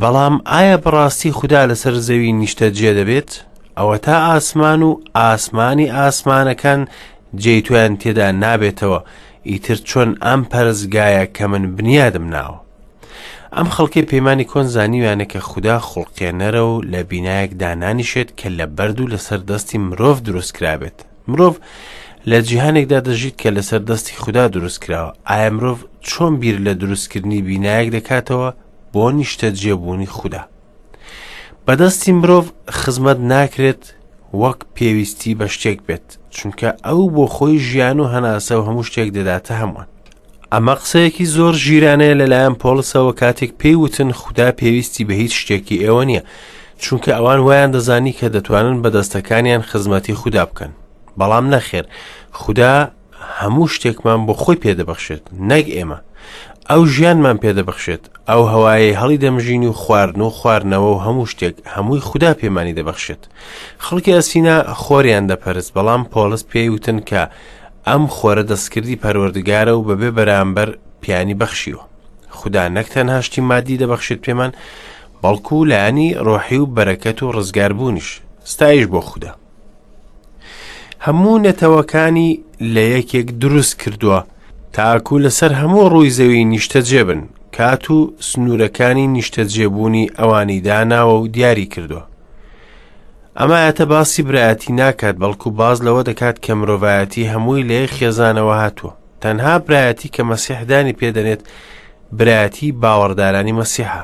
بەڵام 0.00 0.34
ئایا 0.50 0.76
بەڕاستی 0.84 1.32
خوددا 1.38 1.60
لەسەر 1.66 1.94
زەوی 2.06 2.32
نیشتەجێ 2.40 2.92
دەبێت؟ 2.98 3.32
ئەوە 3.78 3.98
تا 4.04 4.16
ئاسمان 4.30 4.82
و 4.82 4.90
ئاسمانی 5.18 5.88
ئاسمانەکان 6.00 6.80
جێیتویان 7.42 7.92
تێدا 8.02 8.28
نابێتەوە 8.42 9.00
ئیتر 9.50 9.78
چۆن 9.88 10.10
ئەم 10.26 10.40
پەرزگایە 10.52 11.24
کە 11.36 11.44
من 11.52 11.64
بنیادم 11.76 12.26
ناوە 12.36 12.58
ئەم 13.56 13.68
خەڵکی 13.74 14.06
پەیمانانی 14.10 14.48
کۆنزانیویانە 14.52 15.26
کە 15.32 15.38
خوددا 15.48 15.76
خوڵقێنەرە 15.88 16.62
و 16.72 16.74
لە 16.92 17.00
بینایەک 17.10 17.52
دانانیشێت 17.62 18.30
کە 18.40 18.48
لە 18.58 18.66
بەرد 18.76 18.98
و 19.00 19.10
لەسەر 19.12 19.40
دەستی 19.50 19.78
مرۆڤ 19.88 20.18
دروستکرابێت 20.26 20.98
مرۆڤ 21.28 21.54
لە 22.30 22.38
جیهانێکدا 22.48 22.98
دەژیت 23.08 23.34
کە 23.42 23.48
لەسەر 23.56 23.80
دەستی 23.90 24.14
خوددا 24.22 24.44
دروستکراوە 24.54 25.14
ئایا 25.30 25.50
مرۆڤ 25.56 25.78
چۆن 26.08 26.32
بیر 26.40 26.56
لە 26.66 26.72
دروستکردنی 26.80 27.42
بینایەک 27.48 27.88
دەکاتەوە 27.96 28.50
بۆ 28.92 29.04
نیشتە 29.18 29.48
جێبوونی 29.60 30.08
خوددا 30.16 30.42
بەدەستی 31.66 32.12
مرۆڤ 32.20 32.46
خزمەت 32.80 33.18
ناکرێت 33.32 33.82
وەک 34.42 34.58
پێویستی 34.76 35.34
بە 35.40 35.46
شتێک 35.54 35.78
بێت 35.86 36.06
چونکە 36.36 36.68
ئەو 36.86 37.00
بۆ 37.14 37.24
خۆی 37.34 37.58
ژیان 37.68 37.98
و 38.00 38.06
هەناسە 38.12 38.52
و 38.58 38.66
هەموو 38.68 38.86
شتێک 38.88 39.08
دەداتە 39.16 39.52
هەمووان 39.60 39.88
ئەمە 40.52 40.74
قسەیەکی 40.80 41.30
زۆر 41.36 41.54
ژیرانەیە 41.64 42.18
لەلایەن 42.20 42.54
پۆلسەوە 42.62 43.12
کاتێک 43.20 43.50
پێیوتن 43.60 44.10
خوددا 44.20 44.48
پێویستی 44.60 45.04
بە 45.08 45.12
هیچ 45.22 45.32
شتێکی 45.42 45.78
ئێوە 45.84 46.02
نییە 46.08 46.22
چونکە 46.84 47.10
ئەوان 47.16 47.40
ویان 47.46 47.70
دەزانی 47.74 48.12
کە 48.18 48.26
دەتوانن 48.34 48.78
بە 48.82 48.88
دەستەکانیان 48.96 49.62
خزمەتی 49.70 50.14
خوددا 50.20 50.44
بکەن 50.50 50.72
بەڵام 51.18 51.46
نەخێر 51.54 51.84
خوددا 52.40 52.74
هەموو 53.38 53.68
شتێکمان 53.74 54.20
بۆ 54.26 54.34
خۆی 54.42 54.60
پێدەبەخشێت 54.64 55.24
نەگ 55.50 55.66
ئێمە 55.76 55.98
ئەو 56.70 56.82
ژیانمان 56.94 57.36
پێدەبخشێت 57.44 58.02
ئەو 58.30 58.42
هەوایە 58.52 58.98
هەڵی 59.00 59.16
دەمژین 59.24 59.64
و 59.66 59.72
خواردن 59.82 60.20
و 60.20 60.30
خواردنەوە 60.38 60.90
و 60.96 61.02
هەموو 61.04 61.26
شتێک 61.32 61.56
هەمووی 61.74 62.00
خوددا 62.08 62.32
پێمانی 62.40 62.76
دەبەخشێت 62.78 63.22
خەڵکی 63.84 64.14
ئەسینا 64.18 64.56
خۆریان 64.82 65.24
دەپەرست 65.32 65.70
بەڵام 65.76 66.02
پۆلس 66.12 66.42
پێی 66.50 66.68
وتن 66.74 66.98
کە 67.10 67.22
ئەم 67.88 68.04
خۆرە 68.16 68.42
دەستکردی 68.50 68.96
پەروەردگارە 69.02 69.72
و 69.76 69.82
بەبێ 69.88 70.10
بەرامبەر 70.16 70.68
پیانی 71.00 71.34
بەخشیوە 71.40 71.82
خوددا 72.38 72.68
نەکتەن 72.76 73.08
هاشتی 73.14 73.40
مادی 73.50 73.78
دەبەخشێت 73.82 74.20
پێمان 74.26 74.52
بەڵکو 75.22 75.58
لایانی 75.70 76.14
ڕۆحی 76.26 76.58
و 76.62 76.66
بەرەکەت 76.76 77.18
و 77.22 77.32
ڕزگاربوونیش 77.36 78.10
ستایش 78.52 78.84
بۆ 78.92 79.00
خوددا 79.08 79.32
هەموو 81.06 81.38
نەتەوەکانی 81.46 82.30
لە 82.74 82.82
یەکێک 82.96 83.28
دروست 83.42 83.74
کردووە 83.82 84.20
تاکو 84.76 85.16
لەسەر 85.24 85.52
هەموو 85.60 85.88
ڕووی 85.92 86.14
زەوی 86.18 86.44
نیشتەجێ 86.52 87.02
بن 87.08 87.22
کات 87.56 87.84
و 87.90 87.98
سنوورەکانی 88.28 89.06
نیشتەجێبوونی 89.16 90.10
ئەوانی 90.18 90.60
داناوە 90.66 91.14
و 91.20 91.26
دیاری 91.34 91.66
کردووە 91.74 92.02
ئەمایەتە 93.40 93.84
باسی 93.92 94.22
برایەتی 94.28 94.70
ناکات 94.80 95.16
بەڵکو 95.22 95.48
باز 95.60 95.78
لەوە 95.86 96.02
دەکات 96.10 96.36
کە 96.44 96.52
مرۆڤایەتی 96.60 97.30
هەمووی 97.32 97.62
لێ 97.70 97.80
خێزانەوە 97.96 98.56
هاتووە 98.62 98.92
تەنها 99.22 99.54
برایەتی 99.66 100.08
کە 100.14 100.22
مەسیحدانی 100.30 100.96
پێدەنێت 101.00 101.42
برایەتی 102.18 102.72
باوەڕدارانی 102.82 103.56
مەسیحە 103.60 104.02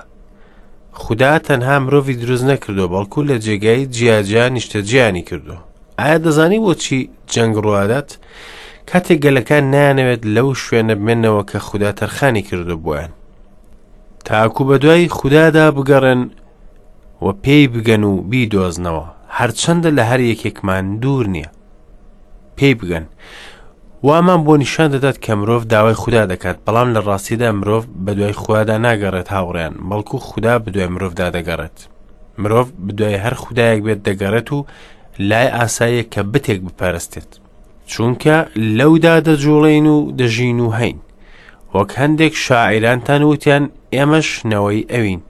خدا 1.02 1.32
تەنها 1.48 1.76
مرۆڤی 1.84 2.14
دروست 2.22 2.44
نەکردو 2.50 2.88
بەڵکو 2.94 3.20
لە 3.28 3.36
جێگای 3.44 3.86
جیاجیان 3.94 4.52
نیشتەجیانی 4.58 5.22
کردو 5.28 5.54
ئایا 5.98 6.18
دەزانی 6.24 6.60
بۆچی 6.64 7.00
جەنگڕوادات؟ 7.32 8.10
کاتێک 8.92 9.18
گەلەکان 9.24 9.64
نانەوێت 9.74 10.22
لەو 10.34 10.48
شوێنە 10.62 10.94
بمێنەوە 10.98 11.42
کە 11.50 11.58
خوددا 11.66 11.90
تەرخانی 12.00 12.42
کردبوویان 12.48 13.10
تاکو 14.26 14.62
بە 14.68 14.76
دوای 14.82 15.08
خوددادا 15.16 15.66
بگەڕن 15.76 16.20
و 17.24 17.26
پێی 17.44 17.64
بگەن 17.74 18.02
و 18.10 18.12
بیدۆزنەوە 18.30 19.06
هەرچەندە 19.38 19.90
لە 19.98 20.02
هەر 20.10 20.20
یەکێکمان 20.30 20.86
دوور 21.02 21.26
نییە 21.34 21.50
پێی 22.56 22.74
بگەن 22.80 23.06
وامان 24.06 24.40
بۆ 24.46 24.54
نیشان 24.62 24.88
دەدات 24.94 25.16
کە 25.24 25.30
مرۆڤ 25.38 25.64
داوای 25.72 25.94
خوددا 26.02 26.24
دەکات 26.32 26.56
بەڵام 26.66 26.88
لە 26.94 27.00
ڕاستیدا 27.08 27.48
مرۆڤ 27.60 27.84
بە 28.04 28.12
دوای 28.18 28.32
خوددا 28.42 28.76
ناگەڕێت 28.86 29.28
هاوڕیان 29.34 29.74
بەڵکو 29.88 30.16
خوددا 30.28 30.54
بە 30.64 30.68
دوای 30.74 30.86
مرۆڤدا 30.94 31.26
دەگەڕێت 31.36 31.78
مرۆڤ 32.42 32.66
بدوای 32.86 33.16
هەر 33.24 33.34
خوددایەک 33.42 33.80
بێت 33.86 34.00
دەگەڕێت 34.08 34.48
و 34.56 34.58
لای 35.28 35.48
ئاساییە 35.56 36.04
کە 36.12 36.20
بتێک 36.32 36.60
بپەرستێت 36.66 37.32
چونکە 37.92 38.36
لەودا 38.78 39.16
دەجوڵین 39.26 39.86
و 39.94 39.96
دەژین 40.18 40.58
و 40.66 40.68
هەین 40.78 40.98
وەک 41.74 41.90
هەندێک 42.00 42.34
شاعرانتان 42.46 43.22
وتیان 43.24 43.64
ئێمەش 43.94 44.28
نەوەی 44.50 44.86
ئەوین 44.92 45.20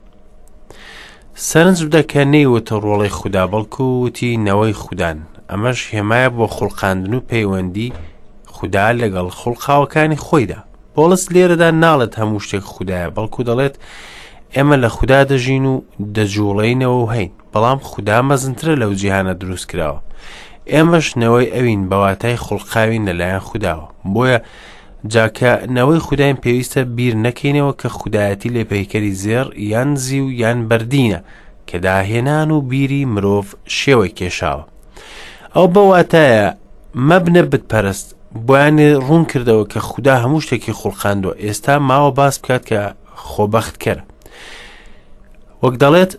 سەرنج 1.47 1.79
بدەکە 1.87 2.21
نەیوەتە 2.33 2.75
ڕۆڵی 2.85 3.09
خوددا 3.17 3.43
بەڵکو 3.53 3.85
وتی 4.03 4.37
نەوەی 4.47 4.73
خوددان 4.83 5.17
ئەمەش 5.51 5.79
هێمایە 5.93 6.29
بۆ 6.37 6.45
خوڵقاندن 6.55 7.13
و 7.15 7.25
پەیوەندی 7.29 7.89
خوددا 8.55 8.85
لەگەڵ 9.01 9.27
خوڵقاوەکانی 9.39 10.19
خۆیدا 10.25 10.59
بۆڵس 10.95 11.23
لێرەدا 11.33 11.69
ناڵێت 11.83 12.13
هەموو 12.19 12.43
شتێک 12.45 12.63
خوددایە 12.73 13.09
بەڵکو 13.15 13.41
دەڵێت 13.49 13.75
ئێمە 14.55 14.75
لە 14.83 14.89
خوددا 14.95 15.21
دەژین 15.31 15.65
و 15.71 15.75
دەجوڵینەوە 16.15 16.97
و 17.03 17.11
هەین 17.13 17.31
بەڵام 17.53 17.79
خوددا 17.89 18.17
مەزنترە 18.29 18.73
لەو 18.81 18.93
جیهانە 18.99 19.33
دروست 19.41 19.65
کراوە 19.71 19.99
ئێمەش 20.73 21.07
نەوەی 21.21 21.51
ئەوین 21.55 21.83
بەواتای 21.89 22.37
خوڵقاوین 22.45 23.03
لەلایەن 23.09 23.45
خودداوە 23.47 23.87
بۆیە 24.13 24.39
جاکەنەوەی 25.13 26.03
خدایان 26.07 26.37
پێویستە 26.43 26.81
بیر 26.95 27.13
نەکەینەوە 27.25 27.73
کە 27.81 27.87
خودایەتی 27.97 28.53
لێ 28.55 28.63
پەیکەری 28.71 29.13
زێر 29.23 29.47
یان 29.71 29.89
زی 30.03 30.19
و 30.25 30.29
یان 30.41 30.59
بردینە 30.69 31.19
کە 31.67 31.77
داهێنان 31.85 32.49
و 32.55 32.61
بیری 32.69 33.03
مرۆڤ 33.13 33.47
شێوەی 33.79 34.13
کێشاوە 34.17 34.63
ئەو 35.55 35.65
بەواتایە 35.73 36.45
مەبنە 37.09 37.41
بتپەرست 37.51 38.07
بۆیانێ 38.47 38.87
ڕوون 39.05 39.23
کردەوە 39.31 39.65
کە 39.71 39.79
خوددا 39.89 40.15
هەموو 40.23 40.41
شتێکی 40.45 40.73
خوڵخاندوە 40.79 41.33
ئێستا 41.43 41.75
ماوە 41.89 42.11
باس 42.17 42.35
بکات 42.41 42.63
کە 42.69 42.79
خۆبەخت 43.31 43.75
کرد 43.83 44.03
وەک 45.63 45.75
دەڵێت 45.83 46.11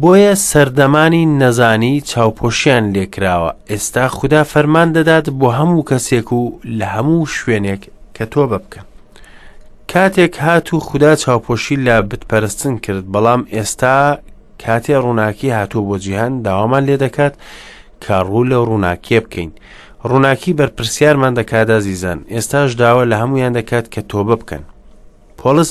بۆیە 0.00 0.32
سەردەمانی 0.50 1.24
نەزانی 1.40 1.94
چاوپۆشیان 2.10 2.84
لێکراوە 2.94 3.50
ئێستا 3.70 4.06
خوددا 4.16 4.42
فەرمان 4.52 4.88
دەدات 4.96 5.26
بۆ 5.38 5.48
هەموو 5.58 5.86
کەسێک 5.90 6.28
و 6.38 6.42
لە 6.78 6.86
هەموو 6.94 7.30
شوێنێک 7.36 7.82
کە 8.16 8.24
تۆ 8.32 8.42
بەبکەن 8.50 8.84
کاتێک 9.90 10.34
هات 10.44 10.68
و 10.74 10.78
خوددا 10.86 11.12
چاوپۆشی 11.22 11.76
لە 11.86 11.96
بتپەرستن 12.10 12.74
کرد 12.84 13.06
بەڵام 13.14 13.42
ئێستا 13.54 13.96
کاتێ 14.62 14.94
ڕووناکی 15.04 15.50
هاتوو 15.58 15.86
بۆ 15.88 15.96
جیهان 16.04 16.32
داوامان 16.44 16.82
لێ 16.88 16.96
دەکات 17.04 17.34
کارڕوو 18.04 18.44
لە 18.50 18.58
ڕووناکێ 18.68 19.18
بکەین 19.24 19.50
ڕووناکی 20.08 20.52
بەرپرسیارمان 20.60 21.32
دەکادا 21.40 21.78
زیزان 21.86 22.18
ئێستاش 22.34 22.70
داوە 22.82 23.04
لە 23.10 23.16
هەمویان 23.22 23.52
دەکات 23.58 23.86
کە 23.94 24.00
تۆبە 24.10 24.34
بکەن 24.40 24.62
پۆلس 25.40 25.70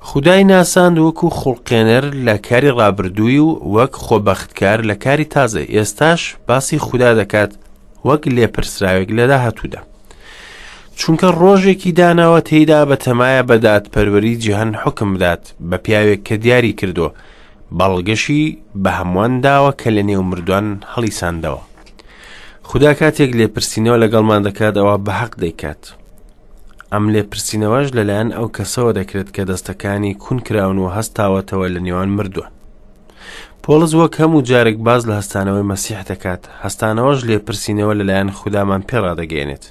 خدای 0.00 0.44
ناساند 0.44 0.98
وەکو 0.98 1.28
خوڵقێنەر 1.38 2.04
لە 2.26 2.36
کاری 2.48 2.70
ڕابردووی 2.78 3.38
و 3.46 3.50
وەک 3.74 3.92
خۆبەختکار 4.04 4.78
لە 4.88 4.94
کاری 5.04 5.24
تازە 5.34 5.62
ئێستاش 5.74 6.20
باسی 6.48 6.78
خوددا 6.78 7.10
دەکات 7.22 7.52
وەک 8.08 8.22
لێپرسراوێک 8.36 9.08
لە 9.18 9.24
داهاتوودا 9.30 9.80
چونکە 10.98 11.28
ڕۆژێکی 11.40 11.90
داناوە 11.98 12.40
تێیدا 12.48 12.80
بە 12.90 12.96
تەمایە 13.04 13.42
بەدات 13.50 13.84
پەروەری 13.94 14.36
جیهن 14.42 14.70
حکم 14.82 15.08
بدات 15.14 15.42
بە 15.70 15.76
پیاوێک 15.84 16.20
کە 16.28 16.34
دیاری 16.44 16.72
کردو 16.80 17.08
بەڵگەشی 17.78 18.44
بە 18.82 18.90
هەمووان 18.98 19.32
داوە 19.44 19.72
کە 19.80 19.88
لە 19.96 20.02
نێو 20.08 20.22
مردوان 20.30 20.66
هەڵیساندەوە 20.94 21.60
خدا 22.68 22.90
کاتێک 23.00 23.30
لێپرسینەوە 23.38 23.96
لەگەڵمان 24.02 24.40
دەکات 24.46 24.74
ئەوە 24.80 24.96
بە 25.06 25.12
حەق 25.20 25.32
دەیکات 25.44 25.82
ئەم 26.94 27.04
لێپرسینەوەش 27.14 27.88
لەلایەن 27.96 28.28
ئەو 28.36 28.46
کەسەوە 28.56 28.92
دەکرێت 28.98 29.28
کە 29.36 29.42
دەستەکانی 29.50 30.12
کونکراون 30.24 30.78
و 30.80 30.92
هەستاوەتەوە 30.96 31.66
لە 31.74 31.80
نێوان 31.86 32.08
مردووە 32.16 32.46
پۆلز 33.64 33.92
وەک 34.00 34.14
هەموو 34.22 34.46
جارێک 34.50 34.78
باز 34.86 35.02
لە 35.08 35.14
هەستانەوەی 35.20 35.68
مەسیح 35.72 36.00
دەکات 36.10 36.42
هەستانەوەش 36.64 37.18
لێپرسینەوە 37.28 37.94
لەلایەن 38.00 38.28
خودامان 38.38 38.82
پێڕادەگەێنێت 38.88 39.64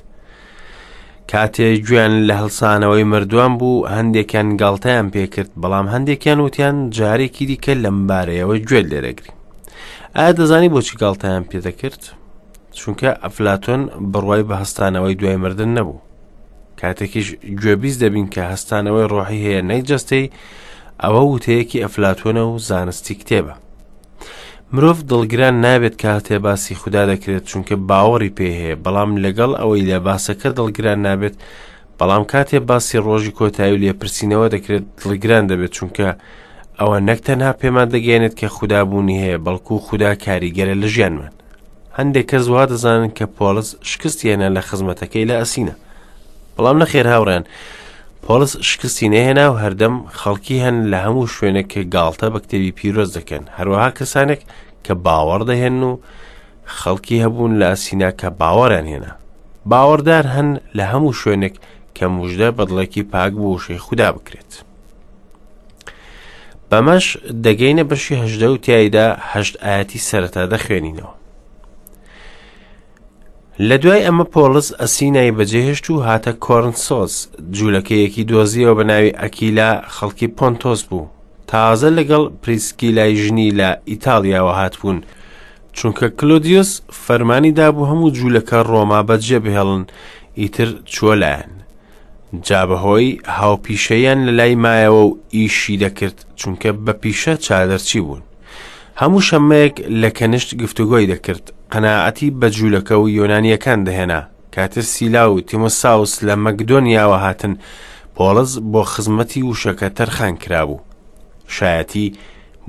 کاتێ 1.32 1.68
گویان 1.86 2.14
لە 2.30 2.34
هەلسانەوەی 2.42 3.10
مردووان 3.14 3.54
بوو 3.60 3.86
هەندێکیان 3.98 4.48
گڵتەیان 4.62 5.08
پێکرد 5.14 5.52
بەڵام 5.62 5.88
هەندێکیان 5.94 6.40
وتیان 6.46 6.76
جارێکی 6.98 7.44
دیکە 7.50 7.74
لەمبارەیەوە 7.84 8.56
گوێ 8.68 8.82
لێرەگری 8.92 9.32
ئایا 10.16 10.32
دەزانی 10.40 10.72
بۆچی 10.74 10.98
گڵتەیان 11.02 11.44
پێدەکرد 11.50 12.04
چونکە 12.80 13.10
ئەفلاتۆن 13.24 13.82
بڕوای 14.12 14.44
بە 14.50 14.56
هەستانەوەی 14.62 15.18
دوای 15.20 15.38
مردن 15.44 15.72
نەبوو 15.78 16.02
کاتێکیش 16.82 17.28
گوێبیز 17.62 17.96
دەبین 18.04 18.28
کە 18.34 18.42
هەستانەوەی 18.52 19.10
ڕۆحی 19.14 19.44
هەیە 19.48 19.62
نەیجەستەی 19.72 20.32
ئەوە 21.04 21.22
وتەیەکی 21.32 21.82
ئەفلاتۆنە 21.84 22.44
و 22.52 22.56
زانستی 22.70 23.16
کتێبە 23.22 23.54
مرۆڤ 24.74 25.00
دڵگران 25.12 25.56
نابێت 25.66 25.96
کە 26.02 26.10
هەتێ 26.16 26.38
باسی 26.46 26.76
خوددا 26.82 27.04
دەکرێت 27.12 27.44
چونکە 27.50 27.76
باوەڕی 27.90 28.32
پێ 28.38 28.48
هەیە 28.60 28.76
بەڵام 28.86 29.12
لەگەڵ 29.26 29.52
ئەوەی 29.60 29.88
لە 29.90 29.98
باسەکە 30.08 30.50
دڵگران 30.60 31.00
نابێت 31.08 31.36
بەڵام 32.00 32.24
کاتێ 32.32 32.60
باسی 32.70 32.98
ڕۆژی 33.08 33.36
کۆتایی 33.40 33.74
و 33.76 33.82
لێپرسینەوە 33.84 34.48
دەکرێت 34.56 34.86
دڵگران 35.02 35.46
دەبێت 35.52 35.72
چونکە 35.78 36.10
ئەوە 36.80 36.98
نەکتەنها 37.10 37.52
پێمان 37.62 37.88
دەگەێنێت 37.96 38.34
کە 38.40 38.48
خوددابوونی 38.56 39.22
هەیە 39.24 39.40
بەڵکو 39.46 39.74
و 39.76 39.84
خوددا 39.88 40.12
کاریگەرە 40.26 40.76
لە 40.82 40.88
ژیانمان 40.96 41.34
هەندێک 41.98 42.26
کەس 42.32 42.46
وا 42.54 42.64
دەزانن 42.72 43.12
کە 43.18 43.26
پۆلس 43.38 43.70
شکستیانە 43.92 44.48
لە 44.56 44.62
خزمەتەکەی 44.70 45.30
لە 45.32 45.36
ئەسینە 45.42 45.76
بەڵام 46.58 46.78
نەخێر 46.84 47.08
هاوڕێن 47.14 47.44
پۆلس 48.26 48.54
شکستی 48.70 49.08
نەهێنا 49.16 49.46
و 49.52 49.56
هەردەم 49.64 49.96
خەڵکی 50.20 50.64
هەن 50.66 50.78
لە 50.92 51.00
هەموو 51.06 51.32
شوێنێک 51.36 51.68
کە 51.74 51.82
گاڵتە 51.96 52.26
بە 52.34 52.40
کتێبی 52.44 52.76
پیرۆز 52.78 53.10
دەکەن 53.18 53.44
هەروەها 53.58 53.90
کەسانێک 53.98 54.42
کە 54.86 54.94
باوەڕ 55.06 55.42
دەهێن 55.50 55.78
و 55.90 55.92
خەڵکی 56.80 57.24
هەبوون 57.26 57.54
لە 57.62 57.66
ئاسینا 57.72 58.10
کە 58.20 58.28
باوەڕیان 58.42 58.88
هێنا 58.94 59.14
باوەڕدار 59.72 60.26
هەن 60.36 60.50
لە 60.78 60.84
هەموو 60.92 61.18
شوێنێک 61.22 61.56
کە 61.98 62.06
موژدە 62.16 62.50
بەدڵێکی 62.58 63.04
پاک 63.14 63.32
بۆ 63.42 63.50
شەی 63.66 63.80
خوددا 63.86 64.10
بکرێت 64.16 64.52
بەمەش 66.72 67.06
دەگەینە 67.46 67.84
بەشی 67.90 68.20
هەشدە 68.24 68.48
و 68.52 68.58
تایدا 68.68 69.08
هەشت 69.32 69.56
ئاەتی 69.66 70.00
سەرەتا 70.10 70.44
دەخوێنینەوە 70.54 71.17
لە 73.66 73.78
دوای 73.84 74.06
ئەمە 74.06 74.26
پۆلس 74.34 74.68
ئەسینای 74.82 75.32
بەجێهێشت 75.38 75.86
و 75.90 76.02
هاتە 76.08 76.32
کۆرنسۆس 76.46 77.14
جوولەکەیەکی 77.56 78.24
دۆزیەوە 78.30 78.74
بە 78.78 78.84
ناوی 78.92 79.18
ئەکیلا 79.22 79.70
خەڵکی 79.96 80.28
پۆنتۆس 80.38 80.82
بوو 80.90 81.06
تازە 81.52 81.90
لەگەڵ 81.98 82.24
پریسکیلای 82.42 83.16
ژنی 83.22 83.52
لە 83.60 83.70
ئیتالیاوە 83.90 84.54
هاتبوون 84.60 85.00
چونکە 85.78 86.06
کلۆدیۆس 86.20 86.72
فەرمانی 87.06 87.52
دابوو 87.60 87.88
هەموو 87.92 88.14
جوولەکە 88.18 88.60
ڕۆما 88.72 89.00
بەجێ 89.10 89.40
بهێڵن 89.46 89.84
ئیتر 90.40 90.70
چۆلایەن 90.94 91.52
جا 92.48 92.62
بەهۆی 92.70 93.20
هاوپیشەیان 93.38 94.20
لە 94.28 94.32
لای 94.40 94.56
مایەوە 94.66 95.02
و 95.08 95.18
ئیشی 95.36 95.76
دەکرد 95.84 96.18
چونکە 96.40 96.70
بە 96.86 96.92
پیشە 97.04 97.34
چادەرچی 97.46 98.00
بوون 98.06 98.22
هەموو 99.02 99.22
شەمەیەک 99.30 99.76
لە 100.02 100.10
کەنشت 100.18 100.50
گفتوگۆی 100.62 101.08
دەکرد 101.14 101.46
قەنەعەتی 101.74 102.30
بە 102.40 102.48
جوولەکە 102.58 102.96
و 103.02 103.10
یۆنانیەکان 103.18 103.80
دەهێنا 103.88 104.22
کاتر 104.56 104.82
سیلا 104.94 105.26
و 105.34 105.40
تیمۆساوس 105.50 106.14
لە 106.28 106.34
مەکدۆنیاوە 106.46 107.18
هاتن 107.26 107.54
پۆڵز 108.16 108.52
بۆ 108.72 108.82
خزمەتی 108.94 109.42
وشەکە 109.52 109.88
تەرخان 109.98 110.36
کرابوو 110.44 110.80
شایەتی 111.56 112.06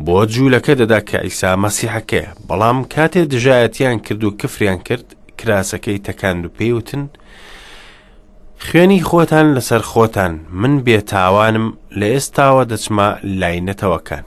بۆ 0.05 0.19
جوولەکە 0.33 0.75
دەدا 0.81 1.00
کە 1.09 1.19
ئیسا 1.26 1.50
مەسیحەکەی 1.64 2.26
بەڵام 2.49 2.78
کاتێ 2.95 3.21
دژایەتیان 3.33 3.99
کرد 4.07 4.23
و 4.25 4.37
کفریان 4.40 4.78
کرد 4.87 5.07
کراسەکەی 5.38 5.99
تەکاند 6.07 6.43
و 6.47 6.55
پێوتن 6.59 7.02
خوێنی 8.69 9.02
خۆتان 9.09 9.47
لەسەر 9.57 9.83
خۆتان 9.93 10.33
من 10.61 10.75
بێتاوانم 10.87 11.67
لە 11.99 12.07
ئێستاوە 12.14 12.64
دەچما 12.73 13.09
لاینەتەوەکان 13.40 14.25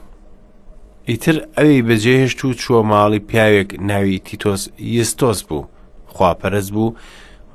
ئیتر 1.10 1.36
ئەوی 1.58 1.82
بەجێهێشت 1.88 2.40
و 2.44 2.52
چووە 2.62 2.82
ماڵی 2.90 3.20
پیاوێک 3.28 3.70
ناوی 3.88 4.18
تیتۆس 4.26 4.62
یستۆس 4.96 5.38
بوو 5.48 5.66
خواپەرز 6.14 6.68
بوو 6.74 6.96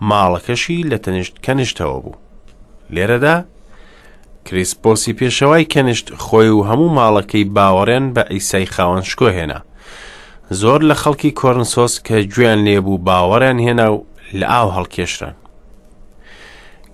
ماڵەکەشی 0.09 0.85
لە 0.91 0.97
تەنیشت 1.05 1.35
کەنیشتەوە 1.45 1.97
بوو 2.03 2.17
لێرەدا 2.95 3.35
کریسپۆسی 4.47 5.17
پێشەوەی 5.19 5.65
کەنیشت 5.73 6.07
خۆی 6.23 6.49
و 6.53 6.65
هەموو 6.69 6.95
ماڵەکەی 6.99 7.49
باوەڕێن 7.55 8.05
بە 8.15 8.23
ئیسای 8.33 8.67
خاوەن 8.73 9.03
شکۆهێنا 9.09 9.59
زۆر 10.61 10.79
لە 10.89 10.95
خەڵکی 11.01 11.35
کۆرنسۆس 11.39 11.93
کە 12.07 12.15
گوێیان 12.33 12.59
لێبوو 12.67 13.03
باوەڕیان 13.07 13.57
هێنا 13.65 13.87
و 13.93 13.99
لە 14.39 14.45
ئاو 14.53 14.69
هەڵکێشرن 14.75 15.33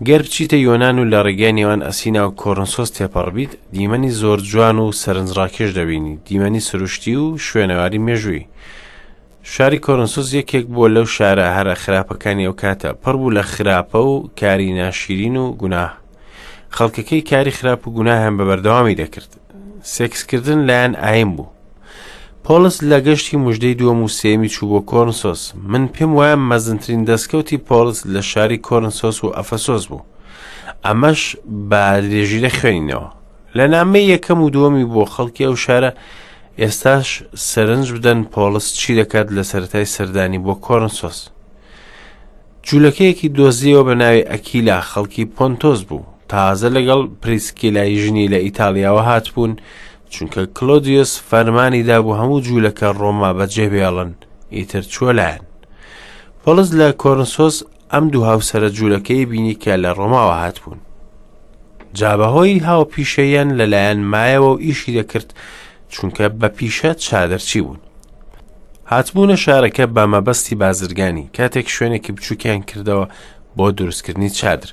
گەر 0.01 0.21
بچیتە 0.25 0.57
یۆناان 0.67 0.97
و 0.99 1.05
لە 1.11 1.19
ڕێگەی 1.25 1.55
نێوان 1.59 1.81
ئەسینا 1.87 2.21
و 2.27 2.35
کۆرنسۆس 2.41 2.89
تێپەڕبیت 2.97 3.51
دیمەنی 3.73 4.11
زۆر 4.21 4.39
جوان 4.51 4.77
و 4.79 4.91
سەرنجڕاکێش 5.01 5.71
دەبینی 5.77 6.13
دیمەنی 6.27 6.61
سروشتی 6.67 7.15
و 7.23 7.37
شوێنەواری 7.47 8.03
مێژووی 8.07 8.47
شاری 9.53 9.83
کۆرنسۆس 9.85 10.27
یەکێک 10.39 10.65
بۆ 10.73 10.85
لەو 10.95 11.05
شارە 11.15 11.47
هەرە 11.55 11.73
خراپەکانی 11.83 12.45
ئەو 12.47 12.55
کاتە 12.61 12.89
پڕ 13.03 13.15
بوو 13.19 13.35
لە 13.37 13.43
خراپە 13.53 13.99
و 14.11 14.13
کاری 14.39 14.73
ناشیرین 14.79 15.35
و 15.43 15.45
گوناه 15.61 15.91
خەڵکەکەی 16.75 17.21
کاری 17.31 17.51
خراپ 17.57 17.81
و 17.87 17.93
گونا 17.97 18.15
هەم 18.25 18.33
بە 18.37 18.43
بەردەوامی 18.49 18.95
دەکرد 19.01 19.31
سێکسکردن 19.95 20.59
لایەن 20.67 20.93
ئایم 21.05 21.31
بوو 21.35 21.52
پۆلس 22.47 22.77
لە 22.91 22.99
گەشتی 23.05 23.37
مژدەی 23.45 23.73
دووەم 23.79 23.99
و 24.03 24.07
سێمی 24.19 24.49
چوو 24.55 24.69
بۆ 24.71 24.81
کۆرنسۆس 24.91 25.41
من 25.71 25.83
پێم 25.93 26.11
وایە 26.17 26.35
مەزنترین 26.49 27.05
دەستکەوتی 27.09 27.57
پۆلس 27.69 27.99
لە 28.13 28.21
شاری 28.31 28.57
کۆرنسۆس 28.67 29.23
و 29.23 29.31
ئەفەسۆس 29.37 29.83
بوو 29.87 30.01
ئەمەش 30.85 31.21
بە 31.69 31.81
درێژیرە 32.03 32.49
خوێنینەوە 32.59 33.07
لە 33.57 33.65
نامێ 33.73 34.01
یەکەم 34.13 34.39
و 34.41 34.49
دووەمی 34.55 34.85
بۆ 34.93 35.03
خەڵکی 35.13 35.45
ئەو 35.47 35.55
شارە 35.65 35.91
ئێستاش 36.61 37.09
سەرنج 37.49 37.85
بدەن 37.95 38.19
پۆلس 38.33 38.67
چی 38.79 38.91
دەکات 39.03 39.27
لە 39.37 39.43
سەتای 39.51 39.85
سەردانی 39.95 40.43
بۆ 40.45 40.53
کۆرنسۆس 40.65 41.19
جوولەکەیەکی 42.67 43.29
دۆزیەوە 43.37 43.83
بە 43.87 43.93
ناوی 44.01 44.27
ئەکیلا 44.31 44.77
خەڵکی 44.91 45.25
پۆنتۆز 45.35 45.79
بوو 45.87 46.03
تازە 46.31 46.69
لەگەڵ 46.75 47.01
پریسکیلای 47.21 47.97
ژنی 48.03 48.27
لە 48.33 48.37
ئیتالیاوە 48.45 49.01
هاتبوون 49.09 49.51
و 49.51 49.59
چونکە 50.13 50.41
کلۆدیس 50.57 51.11
فەرمانی 51.29 51.83
دابوو 51.89 52.15
هەموو 52.19 52.43
جوولەکە 52.47 52.87
ڕۆما 53.01 53.31
بەجێبێڵن 53.37 54.11
ئیتر 54.57 54.83
چۆلایەن 54.93 55.43
پۆلس 56.43 56.69
لە 56.79 56.87
کۆرنسۆس 57.03 57.55
ئەم 57.93 58.05
دوو 58.13 58.25
هاوسرە 58.29 58.69
جوولەکەی 58.77 59.25
بینی 59.31 59.57
کە 59.63 59.73
لە 59.83 59.91
ڕۆماوە 59.97 60.35
هاتبوون 60.43 60.79
جابەهۆی 61.99 62.63
هاوپیشەیان 62.69 63.49
لەلایەن 63.59 63.99
مایەوە 64.11 64.49
و 64.53 64.61
ئیشی 64.65 64.93
دەکرد 64.97 65.29
چونکە 65.93 66.23
بە 66.39 66.47
پیشە 66.57 66.91
چادرچی 67.05 67.61
بوون 67.63 67.79
هاتبوونە 68.91 69.37
شارەکە 69.45 69.85
بە 69.95 70.03
مەبەستی 70.13 70.55
بازرگانی 70.63 71.29
کاتێک 71.37 71.67
شوێنێکی 71.75 72.11
بچووکیان 72.15 72.61
کردەوە 72.69 73.05
بۆ 73.57 73.67
دروستکردنی 73.77 74.29
چادر 74.39 74.69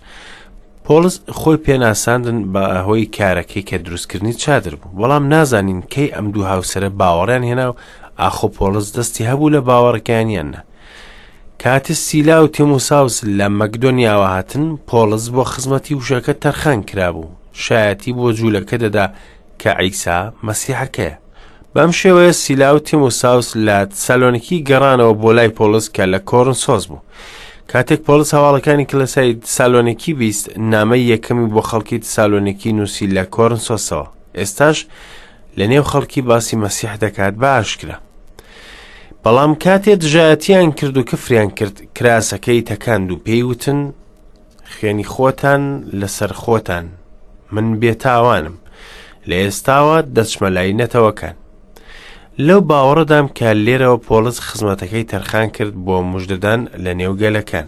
پۆلس 0.92 1.16
خۆی 1.38 1.56
پێناساندن 1.66 2.38
بە 2.52 2.62
ئەهۆی 2.72 3.06
کارەکەی 3.16 3.62
کە 3.68 3.76
دروستکردنی 3.86 4.32
چادر 4.42 4.74
بوو 4.80 4.96
بەڵام 4.98 5.24
نازانین 5.32 5.80
کەی 5.92 6.12
ئەم 6.14 6.26
دوو 6.34 6.44
هاوسرە 6.52 6.88
باوەڕیان 7.00 7.44
هێنا 7.50 7.66
و 7.70 7.74
ئاخۆ 8.20 8.48
پۆلس 8.58 8.88
دەستی 8.96 9.28
هەبوو 9.30 9.48
لە 9.54 9.60
باوەڕەکانیانە 9.68 10.60
کاتی 11.62 11.94
سیلا 12.04 12.36
و 12.44 12.52
تیموساوس 12.56 13.16
لە 13.38 13.46
مەکدۆنیاوە 13.58 14.28
هاتن 14.34 14.66
پۆلس 14.90 15.24
بۆ 15.34 15.42
خزمەتی 15.52 15.92
وشەکە 15.98 16.32
تەرخان 16.42 16.80
کرابوو 16.88 17.26
شایەتی 17.64 18.12
بۆ 18.18 18.26
جوولەکە 18.38 18.76
دەدا 18.84 19.06
کە 19.60 19.70
ئەیسا 19.80 20.18
مەسیحەکەیە 20.46 21.14
بەم 21.74 21.90
شێوەیە 22.00 22.32
سیلا 22.42 22.68
و 22.74 22.78
تیموساوس 22.88 23.48
لە 23.66 23.76
سەلۆنیکی 24.06 24.64
گەڕانەوە 24.68 25.14
بۆ 25.22 25.30
لای 25.36 25.48
پۆلس 25.58 25.86
کە 25.96 26.02
لە 26.14 26.18
کۆرن 26.30 26.54
سۆز 26.64 26.84
بوو. 26.90 26.98
کاتێک 27.72 28.00
پۆلس 28.06 28.30
هەواڵەکانی 28.36 28.84
کلسای 28.90 29.32
سالۆنێکی 29.56 30.12
بیست 30.20 30.44
نامەی 30.72 31.08
یەکەمی 31.12 31.48
بۆ 31.54 31.62
خەڵکی 31.68 31.98
سالۆنێکی 32.14 32.72
نووسی 32.78 33.06
لە 33.16 33.24
کۆرنسۆسەوە 33.34 34.06
ئێستاش 34.38 34.78
لە 35.58 35.64
نێو 35.70 35.84
خەڵکی 35.90 36.22
باسی 36.28 36.56
مەسیح 36.64 36.94
دەکات 37.04 37.34
بە 37.40 37.48
ئاشکرا 37.56 37.96
بەڵام 39.22 39.52
کاتێ 39.64 39.92
دژایەتیان 40.02 40.70
کرد 40.78 40.96
و 40.96 41.02
کفریان 41.10 41.50
کرد 41.58 41.76
کراسەکەی 41.98 42.62
تەکاند 42.68 43.08
و 43.12 43.16
پێیوتن 43.26 43.80
خوێنی 44.74 45.06
خۆتان 45.12 45.62
لەسەر 46.00 46.32
خۆتان 46.42 46.86
من 47.54 47.66
بێتاوانم 47.80 48.56
لە 49.28 49.36
ئێستاوە 49.44 49.96
دەچمە 50.16 50.48
لای 50.56 50.72
نەتەوەکان 50.80 51.34
لەو 52.46 52.60
باوەڕەدام 52.68 53.26
کە 53.38 53.48
لێرەوە 53.64 53.98
پۆلس 54.06 54.38
خزمەتەکەی 54.46 55.04
تەرخان 55.10 55.48
کرد 55.56 55.74
بۆ 55.84 55.96
مژدەدان 56.10 56.60
لە 56.84 56.92
نێوگەلەکان. 56.98 57.66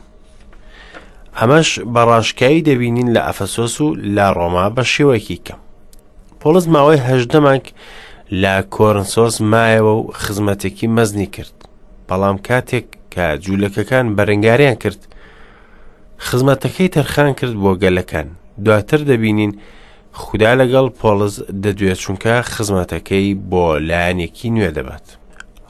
ئەمەش 1.39 1.69
بەڕاشکایی 1.95 2.65
دەبینین 2.69 3.09
لە 3.15 3.21
ئەفەسۆس 3.27 3.75
و 3.85 3.89
لا 4.17 4.27
ڕۆما 4.37 4.67
بە 4.77 4.83
شێوەکی 4.95 5.41
کەم. 5.47 5.59
پۆلس 6.41 6.67
ماوەی 6.75 7.03
هەژدەمەک 7.09 7.65
لە 8.43 8.55
کۆرنسۆس 8.75 9.35
مایەوە 9.53 9.93
و 10.01 10.11
خزمەتێکی 10.23 10.87
مەزنی 10.97 11.27
کرد. 11.35 11.55
بەڵام 12.09 12.37
کاتێک 12.47 12.87
کە 13.15 13.25
جوولەکەکان 13.45 14.07
بەرەنگاریان 14.17 14.75
کرد، 14.83 15.01
خزمەتەکەی 16.27 16.89
تەرخان 16.95 17.33
کرد 17.39 17.55
بۆ 17.63 17.73
گەلەکان 17.83 18.27
دواتر 18.65 19.01
دەبینین 19.11 19.53
خوددا 20.15 20.53
لەگەڵ 20.61 20.87
پۆلز 21.01 21.35
دەدوێت 21.65 21.99
چونکە 22.05 22.35
خزمەتەکەی 22.55 23.29
بۆ 23.51 23.65
لایەنێکی 23.89 24.49
نوێ 24.57 24.71
دەبات. 24.77 25.07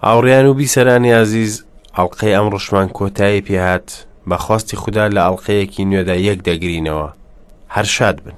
هاوڕیان 0.06 0.46
و 0.48 0.56
بیسەرانی 0.60 1.16
عزیز 1.24 1.52
ئەڵلقەی 1.96 2.34
ئەم 2.36 2.46
ڕشمان 2.54 2.88
کۆتایی 2.98 3.44
پێهات 3.46 3.88
بەخواستی 4.28 4.78
خوددا 4.82 5.04
لە 5.14 5.20
ئەڵلقەیەکی 5.24 5.88
نوێدا 5.90 6.16
یەک 6.28 6.38
دەگرینەوە 6.48 7.08
هەر 7.74 7.86
شاد 7.96 8.16
بن. 8.24 8.36